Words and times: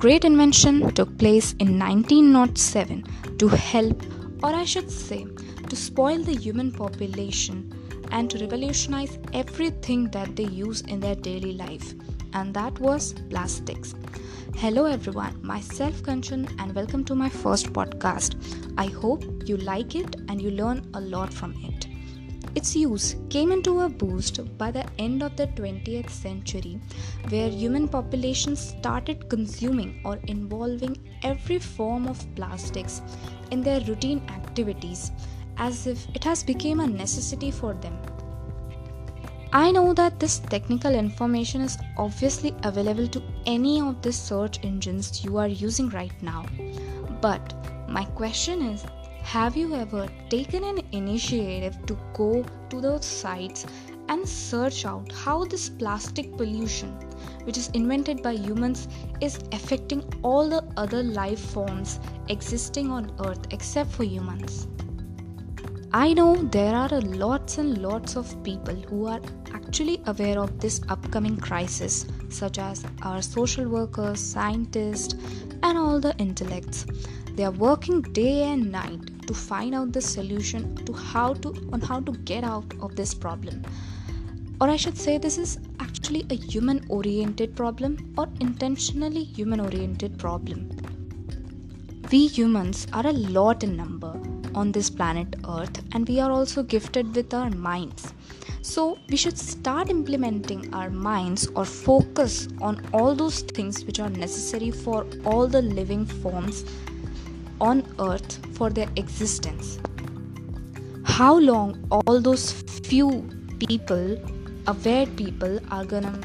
great 0.00 0.24
invention 0.24 0.90
took 0.94 1.10
place 1.18 1.52
in 1.58 1.78
1907 1.78 3.04
to 3.36 3.48
help, 3.48 4.02
or 4.42 4.48
I 4.54 4.64
should 4.64 4.90
say, 4.90 5.26
to 5.68 5.76
spoil 5.76 6.22
the 6.22 6.34
human 6.34 6.72
population 6.72 7.70
and 8.10 8.30
to 8.30 8.38
revolutionize 8.38 9.18
everything 9.34 10.10
that 10.12 10.36
they 10.36 10.44
use 10.44 10.80
in 10.80 11.00
their 11.00 11.16
daily 11.16 11.52
life, 11.52 11.92
and 12.32 12.54
that 12.54 12.78
was 12.78 13.12
plastics. 13.28 13.94
Hello, 14.56 14.86
everyone, 14.86 15.38
myself 15.42 16.02
Kanchan, 16.02 16.50
and 16.58 16.74
welcome 16.74 17.04
to 17.04 17.14
my 17.14 17.28
first 17.28 17.70
podcast. 17.74 18.36
I 18.78 18.86
hope 18.86 19.22
you 19.44 19.58
like 19.58 19.94
it 19.96 20.16
and 20.30 20.40
you 20.40 20.50
learn 20.50 20.90
a 20.94 21.00
lot 21.02 21.30
from 21.30 21.54
it. 21.62 21.89
Its 22.54 22.74
use 22.74 23.14
came 23.28 23.52
into 23.52 23.80
a 23.80 23.88
boost 23.88 24.40
by 24.58 24.70
the 24.70 24.84
end 24.98 25.22
of 25.22 25.36
the 25.36 25.46
20th 25.48 26.10
century, 26.10 26.80
where 27.28 27.48
human 27.48 27.86
populations 27.86 28.60
started 28.60 29.28
consuming 29.28 30.00
or 30.04 30.18
involving 30.26 30.96
every 31.22 31.58
form 31.58 32.08
of 32.08 32.26
plastics 32.34 33.02
in 33.52 33.62
their 33.62 33.80
routine 33.82 34.20
activities 34.28 35.12
as 35.58 35.86
if 35.86 36.08
it 36.14 36.24
has 36.24 36.42
become 36.42 36.80
a 36.80 36.86
necessity 36.86 37.50
for 37.50 37.74
them. 37.74 37.96
I 39.52 39.70
know 39.72 39.92
that 39.94 40.20
this 40.20 40.38
technical 40.38 40.94
information 40.94 41.60
is 41.60 41.76
obviously 41.98 42.54
available 42.62 43.08
to 43.08 43.22
any 43.46 43.80
of 43.80 44.00
the 44.00 44.12
search 44.12 44.60
engines 44.64 45.24
you 45.24 45.38
are 45.38 45.48
using 45.48 45.88
right 45.88 46.22
now. 46.22 46.46
But 47.20 47.54
my 47.88 48.04
question 48.04 48.62
is 48.62 48.84
have 49.22 49.56
you 49.56 49.74
ever 49.74 50.08
taken 50.28 50.64
an 50.64 50.80
initiative 50.92 51.78
to 51.86 51.96
go 52.14 52.44
to 52.68 52.80
those 52.80 53.04
sites 53.04 53.66
and 54.08 54.28
search 54.28 54.84
out 54.84 55.10
how 55.12 55.44
this 55.44 55.68
plastic 55.68 56.36
pollution, 56.36 56.90
which 57.44 57.56
is 57.56 57.68
invented 57.68 58.22
by 58.22 58.32
humans, 58.32 58.88
is 59.20 59.38
affecting 59.52 60.02
all 60.22 60.48
the 60.48 60.64
other 60.76 61.02
life 61.02 61.38
forms 61.38 62.00
existing 62.28 62.90
on 62.90 63.12
Earth 63.24 63.46
except 63.50 63.90
for 63.90 64.04
humans? 64.04 64.66
I 65.92 66.12
know 66.12 66.36
there 66.36 66.74
are 66.74 67.00
lots 67.00 67.58
and 67.58 67.78
lots 67.78 68.16
of 68.16 68.42
people 68.44 68.74
who 68.74 69.06
are 69.06 69.20
actually 69.52 70.00
aware 70.06 70.38
of 70.38 70.60
this 70.60 70.80
upcoming 70.88 71.36
crisis, 71.36 72.06
such 72.28 72.58
as 72.58 72.84
our 73.02 73.20
social 73.22 73.68
workers, 73.68 74.20
scientists, 74.20 75.14
and 75.62 75.76
all 75.76 76.00
the 76.00 76.16
intellects. 76.18 76.86
They 77.40 77.46
are 77.46 77.52
working 77.52 78.02
day 78.02 78.42
and 78.42 78.70
night 78.70 79.26
to 79.26 79.32
find 79.32 79.74
out 79.74 79.94
the 79.94 80.00
solution 80.02 80.76
to 80.84 80.92
how 80.92 81.32
to 81.44 81.48
on 81.72 81.80
how 81.80 82.00
to 82.00 82.12
get 82.30 82.44
out 82.44 82.74
of 82.82 82.96
this 82.96 83.14
problem. 83.14 83.62
Or 84.60 84.68
I 84.68 84.76
should 84.76 84.98
say 84.98 85.16
this 85.16 85.38
is 85.38 85.58
actually 85.78 86.26
a 86.28 86.34
human 86.34 86.84
oriented 86.90 87.56
problem 87.56 87.96
or 88.18 88.28
intentionally 88.40 89.24
human 89.24 89.58
oriented 89.58 90.18
problem. 90.18 90.68
We 92.12 92.26
humans 92.26 92.86
are 92.92 93.06
a 93.06 93.14
lot 93.38 93.64
in 93.64 93.74
number 93.74 94.12
on 94.54 94.72
this 94.72 94.90
planet 94.90 95.34
Earth, 95.48 95.82
and 95.92 96.06
we 96.06 96.20
are 96.20 96.30
also 96.30 96.62
gifted 96.62 97.16
with 97.16 97.32
our 97.32 97.48
minds. 97.48 98.12
So, 98.60 98.98
we 99.08 99.16
should 99.16 99.38
start 99.38 99.88
implementing 99.88 100.74
our 100.74 100.90
minds 100.90 101.48
or 101.54 101.64
focus 101.64 102.48
on 102.60 102.86
all 102.92 103.14
those 103.14 103.40
things 103.40 103.82
which 103.86 103.98
are 103.98 104.10
necessary 104.10 104.70
for 104.70 105.06
all 105.24 105.46
the 105.46 105.62
living 105.62 106.04
forms 106.04 106.66
on 107.60 107.84
Earth 107.98 108.38
for 108.56 108.70
their 108.70 108.88
existence. 108.96 109.78
How 111.04 111.38
long 111.38 111.86
all 111.90 112.20
those 112.20 112.52
few 112.84 113.28
people, 113.58 114.16
aware 114.66 115.06
people, 115.06 115.58
are 115.70 115.84
gonna 115.84 116.20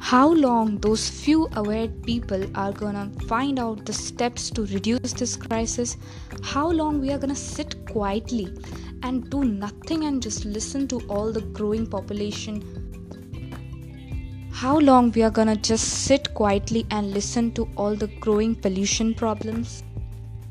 how 0.00 0.32
long 0.32 0.78
those 0.78 1.06
few 1.10 1.48
aware 1.56 1.88
people 1.88 2.44
are 2.54 2.72
gonna 2.72 3.10
find 3.26 3.58
out 3.58 3.84
the 3.84 3.92
steps 3.92 4.48
to 4.50 4.64
reduce 4.66 5.12
this 5.12 5.36
crisis? 5.36 5.98
How 6.42 6.70
long 6.70 7.00
we 7.00 7.10
are 7.12 7.18
gonna 7.18 7.34
sit 7.34 7.84
quietly 7.84 8.46
and 9.02 9.28
do 9.28 9.44
nothing 9.44 10.04
and 10.04 10.22
just 10.22 10.46
listen 10.46 10.88
to 10.88 11.00
all 11.08 11.30
the 11.30 11.42
growing 11.42 11.86
population? 11.86 12.62
How 14.50 14.78
long 14.78 15.12
we 15.12 15.22
are 15.22 15.30
gonna 15.30 15.56
just 15.56 16.04
sit 16.06 16.32
quietly 16.32 16.86
and 16.90 17.12
listen 17.12 17.52
to 17.52 17.68
all 17.76 17.94
the 17.94 18.08
growing 18.20 18.54
pollution 18.54 19.14
problems 19.14 19.82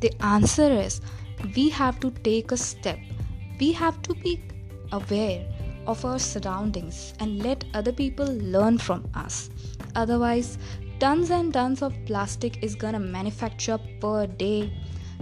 the 0.00 0.12
answer 0.22 0.70
is 0.70 1.00
we 1.54 1.68
have 1.68 1.98
to 2.00 2.10
take 2.22 2.52
a 2.52 2.56
step 2.56 2.98
we 3.60 3.72
have 3.72 4.00
to 4.02 4.14
be 4.14 4.40
aware 4.92 5.46
of 5.86 6.04
our 6.04 6.18
surroundings 6.18 7.14
and 7.20 7.42
let 7.42 7.64
other 7.74 7.92
people 7.92 8.26
learn 8.26 8.78
from 8.78 9.08
us. 9.14 9.50
Otherwise, 9.94 10.58
tons 10.98 11.30
and 11.30 11.52
tons 11.52 11.82
of 11.82 11.94
plastic 12.06 12.62
is 12.62 12.74
gonna 12.74 12.98
manufacture 12.98 13.78
per 14.00 14.26
day. 14.26 14.72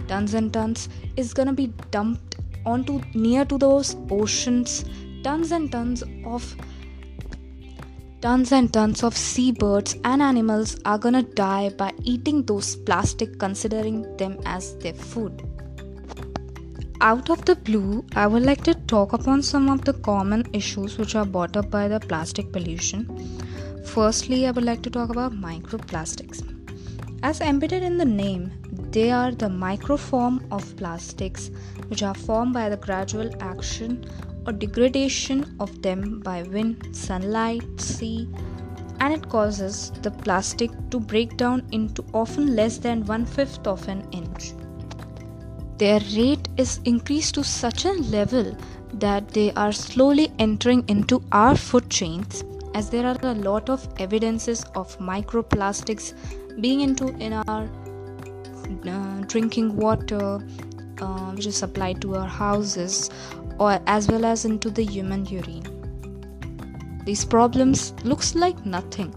Tons 0.07 0.33
and 0.33 0.51
tons 0.51 0.89
is 1.15 1.33
gonna 1.33 1.53
be 1.53 1.67
dumped 1.91 2.37
onto 2.65 3.01
near 3.13 3.45
to 3.45 3.57
those 3.57 3.95
oceans. 4.09 4.85
Tons 5.23 5.51
and 5.51 5.71
tons 5.71 6.03
of 6.25 6.55
tons 8.21 8.51
and 8.51 8.73
tons 8.73 9.03
of 9.03 9.17
seabirds 9.17 9.95
and 10.03 10.21
animals 10.21 10.79
are 10.85 10.97
gonna 10.97 11.23
die 11.23 11.69
by 11.69 11.91
eating 12.03 12.43
those 12.43 12.75
plastic 12.75 13.37
considering 13.39 14.01
them 14.17 14.39
as 14.45 14.75
their 14.77 14.93
food 14.93 15.43
out 17.01 17.29
of 17.29 17.43
the 17.45 17.55
blue, 17.55 18.03
I 18.15 18.25
would 18.25 18.43
like 18.43 18.63
to 18.63 18.73
talk 18.73 19.13
upon 19.13 19.43
some 19.43 19.69
of 19.69 19.83
the 19.85 19.93
common 19.93 20.43
issues 20.53 20.97
which 20.97 21.13
are 21.15 21.25
brought 21.25 21.55
up 21.55 21.69
by 21.69 21.87
the 21.87 21.99
plastic 21.99 22.51
pollution. 22.51 23.01
Firstly, 23.83 24.47
I 24.47 24.51
would 24.51 24.63
like 24.63 24.81
to 24.83 24.89
talk 24.89 25.09
about 25.09 25.33
microplastics. 25.33 26.41
As 27.21 27.41
embedded 27.41 27.83
in 27.83 27.97
the 27.97 28.05
name, 28.05 28.51
they 28.91 29.11
are 29.11 29.31
the 29.31 29.47
microform 29.47 30.51
of 30.51 30.75
plastics 30.77 31.51
which 31.89 32.01
are 32.01 32.15
formed 32.15 32.53
by 32.53 32.69
the 32.69 32.77
gradual 32.77 33.29
action 33.39 34.09
or 34.45 34.53
degradation 34.53 35.55
of 35.59 35.81
them 35.81 36.19
by 36.21 36.43
wind, 36.43 36.95
sunlight, 36.95 37.63
sea, 37.79 38.29
and 38.99 39.13
it 39.13 39.27
causes 39.29 39.91
the 40.01 40.11
plastic 40.11 40.71
to 40.89 40.99
break 40.99 41.37
down 41.37 41.65
into 41.71 42.05
often 42.13 42.55
less 42.55 42.77
than 42.77 43.05
one 43.05 43.25
fifth 43.25 43.67
of 43.67 43.87
an 43.87 44.07
inch. 44.11 44.53
Their 45.77 45.99
rate 46.15 46.47
is 46.57 46.79
increased 46.85 47.35
to 47.35 47.43
such 47.43 47.85
a 47.85 47.93
level 47.93 48.55
that 48.93 49.27
they 49.29 49.51
are 49.53 49.71
slowly 49.71 50.31
entering 50.39 50.85
into 50.87 51.21
our 51.31 51.55
food 51.55 51.89
chains 51.89 52.43
as 52.73 52.89
there 52.89 53.05
are 53.05 53.17
a 53.23 53.33
lot 53.33 53.69
of 53.69 53.87
evidences 53.99 54.63
of 54.75 54.97
microplastics 54.99 56.13
being 56.61 56.81
into 56.81 57.07
in 57.17 57.33
our 57.33 57.69
uh, 58.87 59.19
drinking 59.27 59.75
water 59.75 60.39
uh, 61.01 61.31
which 61.31 61.45
is 61.45 61.55
supplied 61.55 62.01
to 62.01 62.15
our 62.15 62.27
houses 62.27 63.09
or 63.59 63.79
as 63.87 64.07
well 64.07 64.25
as 64.25 64.45
into 64.45 64.69
the 64.69 64.83
human 64.83 65.25
urine 65.25 65.63
these 67.05 67.23
problems 67.23 67.93
looks 68.03 68.35
like 68.35 68.65
nothing 68.65 69.13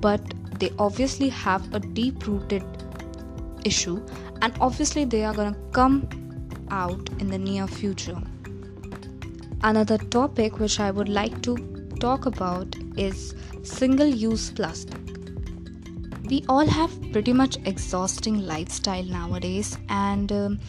but 0.00 0.20
they 0.58 0.70
obviously 0.78 1.28
have 1.28 1.72
a 1.74 1.80
deep 1.80 2.26
rooted 2.26 2.64
issue 3.64 4.04
and 4.42 4.52
obviously 4.60 5.04
they 5.04 5.24
are 5.24 5.34
going 5.34 5.54
to 5.54 5.60
come 5.72 6.08
out 6.70 7.08
in 7.20 7.28
the 7.28 7.38
near 7.38 7.66
future. 7.66 8.20
Another 9.62 9.98
topic 9.98 10.58
which 10.58 10.78
I 10.80 10.90
would 10.90 11.08
like 11.08 11.42
to 11.42 11.56
talk 12.00 12.26
about 12.26 12.76
is 12.96 13.34
single 13.62 14.06
use 14.06 14.50
plastic. 14.50 14.98
We 16.30 16.44
all 16.48 16.66
have 16.66 16.90
pretty 17.12 17.32
much 17.32 17.56
exhausting 17.64 18.46
lifestyle 18.46 19.02
nowadays 19.04 19.78
and 19.88 20.30
um, 20.30 20.60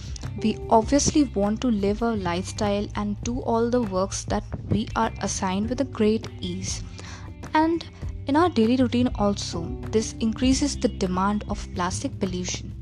we 0.41 0.57
obviously 0.69 1.25
want 1.35 1.61
to 1.61 1.67
live 1.67 2.01
a 2.01 2.15
lifestyle 2.15 2.87
and 2.95 3.21
do 3.23 3.39
all 3.41 3.69
the 3.69 3.81
works 3.81 4.23
that 4.25 4.43
we 4.69 4.87
are 4.95 5.11
assigned 5.21 5.69
with 5.69 5.81
a 5.81 5.85
great 5.85 6.27
ease. 6.39 6.83
And 7.53 7.85
in 8.27 8.35
our 8.35 8.49
daily 8.49 8.75
routine 8.75 9.09
also 9.15 9.67
this 9.91 10.13
increases 10.19 10.77
the 10.77 10.87
demand 10.87 11.45
of 11.49 11.67
plastic 11.73 12.19
pollution 12.19 12.79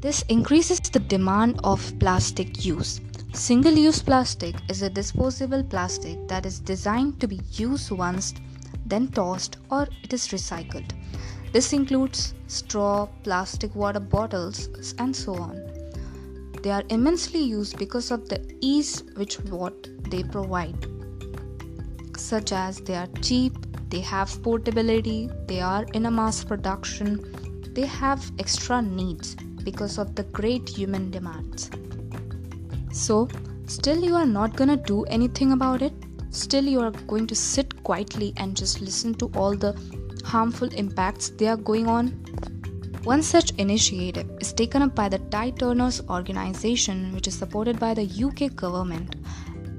this 0.00 0.22
increases 0.30 0.80
the 0.80 0.98
demand 0.98 1.60
of 1.62 1.92
plastic 1.98 2.64
use. 2.64 3.02
Single 3.34 3.74
use 3.74 4.00
plastic 4.00 4.56
is 4.70 4.80
a 4.80 4.88
disposable 4.88 5.62
plastic 5.62 6.26
that 6.26 6.46
is 6.46 6.58
designed 6.58 7.20
to 7.20 7.28
be 7.28 7.40
used 7.52 7.90
once, 7.90 8.32
then 8.86 9.08
tossed, 9.08 9.58
or 9.70 9.88
it 10.02 10.14
is 10.14 10.28
recycled. 10.28 10.90
This 11.52 11.74
includes 11.74 12.32
straw, 12.46 13.08
plastic 13.24 13.74
water 13.74 14.00
bottles, 14.00 14.70
and 14.98 15.14
so 15.14 15.34
on. 15.34 15.69
They 16.62 16.70
are 16.70 16.84
immensely 16.90 17.40
used 17.40 17.78
because 17.78 18.10
of 18.10 18.28
the 18.28 18.40
ease 18.60 19.02
which 19.16 19.40
what 19.44 19.88
they 20.10 20.22
provide, 20.22 20.86
such 22.16 22.52
as 22.52 22.80
they 22.80 22.94
are 22.94 23.08
cheap, 23.22 23.54
they 23.88 24.00
have 24.00 24.42
portability, 24.42 25.30
they 25.46 25.60
are 25.60 25.84
in 25.94 26.06
a 26.06 26.10
mass 26.10 26.44
production, 26.44 27.72
they 27.74 27.86
have 27.86 28.30
extra 28.38 28.82
needs 28.82 29.36
because 29.64 29.96
of 29.98 30.14
the 30.14 30.24
great 30.24 30.68
human 30.68 31.10
demands. 31.10 31.70
So, 32.92 33.28
still 33.66 34.04
you 34.04 34.14
are 34.14 34.26
not 34.26 34.56
gonna 34.56 34.76
do 34.76 35.04
anything 35.04 35.52
about 35.52 35.80
it? 35.80 35.94
Still 36.30 36.64
you 36.64 36.80
are 36.80 36.90
going 36.90 37.26
to 37.28 37.34
sit 37.34 37.82
quietly 37.82 38.32
and 38.36 38.56
just 38.56 38.80
listen 38.80 39.14
to 39.14 39.30
all 39.34 39.56
the 39.56 39.74
harmful 40.24 40.68
impacts 40.74 41.30
they 41.30 41.48
are 41.48 41.56
going 41.56 41.88
on? 41.88 42.49
One 43.04 43.22
such 43.22 43.52
initiative 43.52 44.28
is 44.40 44.52
taken 44.52 44.82
up 44.82 44.94
by 44.94 45.08
the 45.08 45.18
Tide 45.18 45.58
Turners 45.58 46.02
organization, 46.10 47.12
which 47.14 47.26
is 47.28 47.34
supported 47.34 47.80
by 47.80 47.94
the 47.94 48.04
UK 48.04 48.54
government 48.54 49.16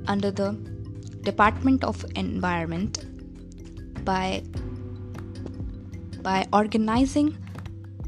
under 0.08 0.32
the 0.32 0.54
Department 1.22 1.84
of 1.84 2.04
Environment 2.16 3.06
by 4.04 4.44
by 6.24 6.48
organizing 6.52 7.38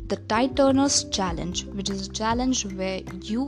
the 0.07 0.15
Tide 0.15 0.57
Turners 0.57 1.04
Challenge, 1.12 1.66
which 1.66 1.92
is 1.92 2.07
a 2.07 2.12
challenge 2.12 2.66
where 2.66 3.01
you 3.21 3.48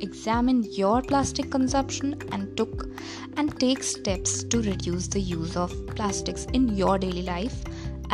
examine 0.00 0.64
your 0.72 1.02
plastic 1.02 1.52
consumption 1.52 2.20
and 2.32 2.56
took 2.56 2.88
and 3.36 3.58
take 3.60 3.84
steps 3.84 4.42
to 4.42 4.60
reduce 4.62 5.06
the 5.06 5.20
use 5.20 5.56
of 5.56 5.72
plastics 5.94 6.46
in 6.52 6.68
your 6.76 6.98
daily 6.98 7.22
life 7.22 7.62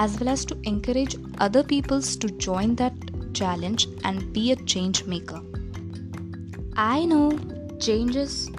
as 0.02 0.18
well 0.18 0.30
as 0.32 0.44
to 0.46 0.56
encourage 0.72 1.16
other 1.46 1.62
peoples 1.62 2.16
to 2.16 2.28
join 2.44 2.74
that 2.76 2.94
challenge 3.34 3.86
and 4.04 4.32
be 4.32 4.52
a 4.52 4.56
change 4.72 5.04
maker. 5.04 5.40
I 6.74 7.04
know 7.04 7.24
changes 7.78 8.50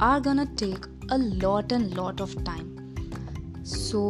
are 0.00 0.20
gonna 0.20 0.46
take 0.62 0.86
a 1.10 1.18
lot 1.18 1.72
and 1.72 1.96
lot 1.96 2.20
of 2.20 2.32
time. 2.44 2.66
So, 3.62 4.00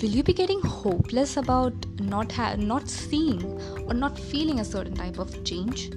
will 0.00 0.14
you 0.16 0.22
be 0.22 0.32
getting 0.32 0.60
hopeless 0.62 1.36
about 1.36 1.86
not 2.00 2.32
ha- 2.32 2.54
not 2.56 2.88
seeing 2.88 3.44
or 3.86 3.94
not 3.94 4.18
feeling 4.18 4.60
a 4.60 4.64
certain 4.64 4.94
type 4.94 5.18
of 5.18 5.44
change? 5.44 5.90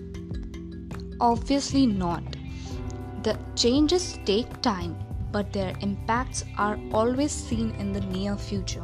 Obviously 1.20 1.86
not. 1.88 2.38
The 3.24 3.38
changes 3.56 4.20
take 4.26 4.62
time, 4.62 4.96
but 5.32 5.52
their 5.52 5.74
impacts 5.82 6.44
are 6.58 6.78
always 6.92 7.32
seen 7.32 7.72
in 7.80 7.92
the 7.92 8.02
near 8.02 8.38
future. 8.38 8.84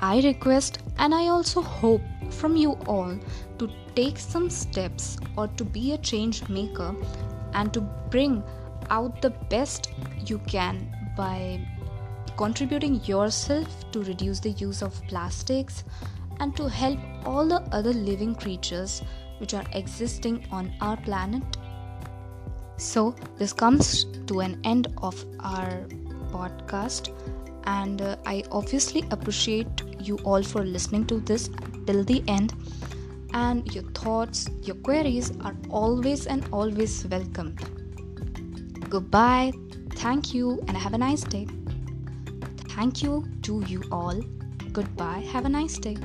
I 0.00 0.20
request 0.20 0.78
and 0.98 1.14
I 1.14 1.28
also 1.28 1.60
hope 1.60 2.02
from 2.30 2.56
you 2.56 2.72
all 2.86 3.18
to 3.58 3.70
take 3.94 4.18
some 4.18 4.48
steps 4.48 5.18
or 5.36 5.48
to 5.48 5.64
be 5.64 5.92
a 5.92 5.98
change 5.98 6.48
maker 6.48 6.94
and 7.52 7.72
to 7.74 7.80
bring 8.10 8.42
out 8.90 9.20
the 9.20 9.30
best 9.30 9.90
you 10.24 10.38
can 10.46 10.94
by 11.16 11.60
contributing 12.36 13.02
yourself 13.04 13.90
to 13.90 14.02
reduce 14.04 14.38
the 14.38 14.50
use 14.50 14.82
of 14.82 15.02
plastics 15.08 15.82
and 16.38 16.56
to 16.56 16.68
help 16.68 16.98
all 17.24 17.46
the 17.46 17.60
other 17.72 17.92
living 17.92 18.34
creatures 18.34 19.02
which 19.38 19.54
are 19.54 19.64
existing 19.72 20.46
on 20.52 20.72
our 20.80 20.96
planet. 20.98 21.42
So, 22.76 23.16
this 23.36 23.52
comes 23.52 24.04
to 24.26 24.40
an 24.40 24.60
end 24.62 24.86
of 24.98 25.24
our 25.40 25.84
podcast, 26.30 27.10
and 27.64 28.00
uh, 28.00 28.16
I 28.24 28.44
obviously 28.52 29.02
appreciate 29.10 29.82
you 30.00 30.18
all 30.24 30.42
for 30.42 30.64
listening 30.64 31.06
to 31.06 31.20
this 31.20 31.50
till 31.86 32.04
the 32.04 32.22
end. 32.28 32.54
And 33.34 33.72
your 33.74 33.84
thoughts, 33.92 34.48
your 34.62 34.76
queries 34.76 35.32
are 35.42 35.54
always 35.70 36.26
and 36.26 36.48
always 36.52 37.06
welcomed. 37.06 37.60
Goodbye, 38.88 39.52
thank 39.96 40.32
you, 40.32 40.62
and 40.66 40.76
have 40.76 40.94
a 40.94 40.98
nice 40.98 41.22
day. 41.22 41.46
Thank 42.70 43.02
you 43.02 43.26
to 43.42 43.62
you 43.66 43.82
all. 43.92 44.20
Goodbye, 44.72 45.26
have 45.32 45.44
a 45.44 45.48
nice 45.48 45.78
day. 45.78 45.96